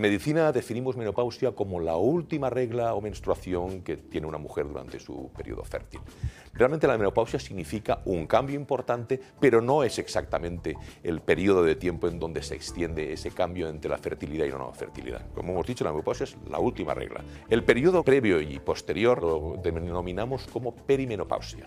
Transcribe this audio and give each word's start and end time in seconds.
medicina 0.00 0.52
definimos 0.52 0.96
menopausia 0.96 1.52
como 1.52 1.80
la 1.80 1.96
última 1.96 2.50
regla 2.50 2.94
o 2.94 3.00
menstruación 3.00 3.82
que 3.82 3.96
tiene 3.96 4.26
una 4.26 4.38
mujer 4.38 4.66
durante 4.66 4.98
su 4.98 5.30
periodo 5.36 5.62
fértil. 5.64 6.00
Realmente 6.54 6.86
la 6.86 6.96
menopausia 6.96 7.38
significa 7.38 8.00
un 8.06 8.26
cambio 8.26 8.56
importante, 8.56 9.20
pero 9.38 9.60
no 9.60 9.84
es 9.84 9.98
exactamente 9.98 10.76
el 11.02 11.20
periodo 11.20 11.62
de 11.62 11.76
tiempo 11.76 12.08
en 12.08 12.18
donde 12.18 12.42
se 12.42 12.54
extiende 12.54 13.12
ese 13.12 13.30
cambio 13.30 13.68
entre 13.68 13.90
la 13.90 13.98
fertilidad 13.98 14.46
y 14.46 14.50
la 14.50 14.58
no 14.58 14.72
fertilidad. 14.72 15.22
Como 15.34 15.52
hemos 15.52 15.66
dicho, 15.66 15.84
la 15.84 15.90
menopausia 15.90 16.24
es 16.24 16.36
la 16.48 16.58
última 16.58 16.94
regla. 16.94 17.22
El 17.50 17.62
periodo 17.62 18.02
previo 18.02 18.40
y 18.40 18.58
posterior 18.58 19.22
lo 19.22 19.60
denominamos 19.62 20.46
como 20.46 20.74
perimenopausia, 20.74 21.64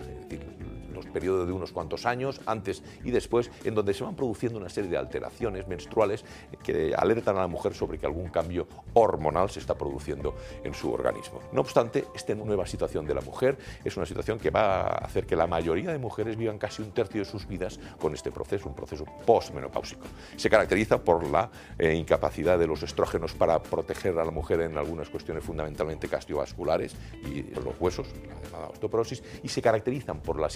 periodo 1.06 1.46
de 1.46 1.52
unos 1.52 1.72
cuantos 1.72 2.06
años, 2.06 2.42
antes 2.46 2.84
y 3.04 3.12
después, 3.12 3.52
en 3.64 3.76
donde 3.76 3.94
se 3.94 4.04
van 4.04 4.16
produciendo 4.16 4.60
una 4.60 4.70
serie 4.70 4.90
de 4.90 4.98
alteraciones 4.98 5.68
menstruales 5.68 6.26
que 6.64 6.94
alertan 6.96 7.38
a 7.38 7.42
la 7.42 7.48
mujer 7.48 7.74
sobre 7.74 7.98
que 7.98 8.06
algún 8.06 8.30
cambio 8.30 8.68
hormonal 8.94 9.50
se 9.50 9.60
está 9.60 9.78
produciendo 9.78 10.36
en 10.64 10.74
su 10.74 10.92
organismo. 10.92 11.42
No 11.52 11.62
obstante, 11.62 12.06
esta 12.14 12.36
nueva 12.36 12.66
situación 12.68 13.06
de 13.06 13.14
la 13.14 13.22
mujer 13.22 13.58
es 13.84 13.96
una 13.98 14.06
situación 14.06 14.40
que 14.40 14.50
va 14.50 14.82
a 14.82 14.88
hacer 15.06 15.26
que 15.26 15.36
la 15.36 15.48
mayoría 15.48 15.92
de 15.92 15.98
mujeres 15.98 16.38
vivan 16.38 16.58
casi 16.58 16.82
un 16.82 16.92
tercio 16.92 17.22
de 17.22 17.26
sus 17.26 17.48
vidas 17.48 17.80
con 18.00 18.14
este 18.14 18.32
proceso, 18.32 18.70
un 18.70 18.76
proceso 18.76 19.06
postmenopáusico. 19.26 20.06
Se 20.36 20.50
caracteriza 20.50 21.04
por 21.04 21.28
la 21.28 21.50
eh, 21.78 21.94
incapacidad 21.94 22.60
de 22.60 22.68
los 22.68 22.84
estrógenos 22.84 23.34
para 23.34 23.62
proteger 23.62 24.18
a 24.20 24.26
la 24.26 24.32
mujer 24.32 24.62
en 24.62 24.78
algunas 24.78 25.10
cuestiones 25.10 25.44
fundamentalmente 25.44 26.08
cardiovasculares 26.08 26.96
y 27.24 27.44
los 27.56 27.80
huesos, 27.80 28.08
la 28.28 28.42
llamada 28.42 28.70
osteoporosis, 28.70 29.24
y 29.44 29.50
se 29.50 29.62
caracterizan 29.62 30.22
por 30.22 30.40
la 30.40 30.50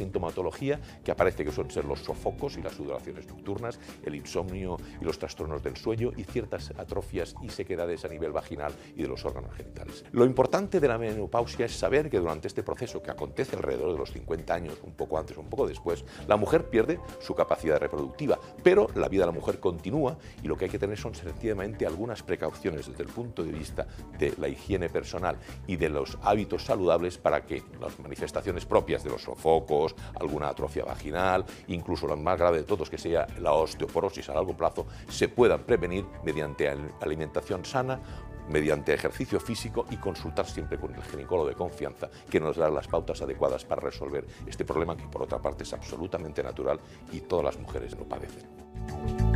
que 1.03 1.11
aparece 1.11 1.45
que 1.45 1.51
son 1.51 1.69
ser 1.69 1.85
los 1.85 1.99
sofocos 1.99 2.57
y 2.57 2.61
las 2.61 2.73
sudoraciones 2.73 3.27
nocturnas, 3.27 3.79
el 4.03 4.15
insomnio 4.15 4.77
y 5.01 5.03
los 5.03 5.19
trastornos 5.19 5.63
del 5.63 5.77
sueño 5.77 6.11
y 6.15 6.23
ciertas 6.23 6.71
atrofias 6.77 7.35
y 7.41 7.49
sequedades 7.49 8.05
a 8.05 8.07
nivel 8.07 8.31
vaginal 8.31 8.73
y 8.95 9.03
de 9.03 9.07
los 9.07 9.25
órganos 9.25 9.55
genitales. 9.55 10.05
Lo 10.11 10.25
importante 10.25 10.79
de 10.79 10.87
la 10.87 10.97
menopausia 10.97 11.65
es 11.65 11.75
saber 11.75 12.09
que 12.09 12.19
durante 12.19 12.47
este 12.47 12.63
proceso 12.63 13.01
que 13.01 13.11
acontece 13.11 13.55
alrededor 13.55 13.93
de 13.93 13.99
los 13.99 14.11
50 14.11 14.53
años, 14.53 14.77
un 14.83 14.93
poco 14.93 15.17
antes 15.17 15.37
o 15.37 15.41
un 15.41 15.49
poco 15.49 15.67
después, 15.67 16.03
la 16.27 16.37
mujer 16.37 16.69
pierde 16.69 16.99
su 17.19 17.35
capacidad 17.35 17.79
reproductiva, 17.79 18.39
pero 18.63 18.87
la 18.95 19.07
vida 19.07 19.23
de 19.23 19.27
la 19.27 19.39
mujer 19.39 19.59
continúa 19.59 20.17
y 20.41 20.47
lo 20.47 20.57
que 20.57 20.65
hay 20.65 20.71
que 20.71 20.79
tener 20.79 20.97
son 20.97 21.15
sencillamente 21.15 21.85
algunas 21.85 22.23
precauciones 22.23 22.87
desde 22.87 23.03
el 23.03 23.09
punto 23.09 23.43
de 23.43 23.51
vista 23.51 23.87
de 24.17 24.33
la 24.37 24.47
higiene 24.47 24.89
personal 24.89 25.37
y 25.67 25.75
de 25.75 25.89
los 25.89 26.17
hábitos 26.21 26.65
saludables 26.65 27.17
para 27.17 27.45
que 27.45 27.63
las 27.79 27.99
manifestaciones 27.99 28.65
propias 28.65 29.03
de 29.03 29.09
los 29.09 29.21
sofocos, 29.21 29.95
alguna 30.23 30.49
atrofia 30.49 30.85
vaginal, 30.85 31.45
incluso 31.67 32.07
lo 32.07 32.17
más 32.17 32.37
grave 32.37 32.57
de 32.57 32.63
todos, 32.63 32.89
que 32.89 32.97
sea 32.97 33.27
la 33.39 33.51
osteoporosis 33.51 34.29
a 34.29 34.33
largo 34.33 34.55
plazo, 34.55 34.85
se 35.07 35.27
puedan 35.27 35.61
prevenir 35.61 36.05
mediante 36.23 36.69
alimentación 37.01 37.65
sana, 37.65 37.99
mediante 38.49 38.93
ejercicio 38.93 39.39
físico 39.39 39.85
y 39.89 39.97
consultar 39.97 40.45
siempre 40.45 40.79
con 40.79 40.93
el 40.93 41.03
ginecólogo 41.03 41.47
de 41.47 41.55
confianza 41.55 42.09
que 42.29 42.39
nos 42.39 42.57
da 42.57 42.69
las 42.69 42.87
pautas 42.87 43.21
adecuadas 43.21 43.63
para 43.65 43.81
resolver 43.81 44.25
este 44.45 44.65
problema 44.65 44.97
que 44.97 45.07
por 45.07 45.23
otra 45.23 45.41
parte 45.41 45.63
es 45.63 45.73
absolutamente 45.73 46.43
natural 46.43 46.79
y 47.11 47.21
todas 47.21 47.45
las 47.45 47.59
mujeres 47.59 47.97
lo 47.97 48.03
padecen. 48.03 49.32